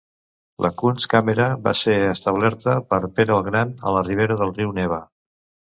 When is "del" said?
4.43-4.57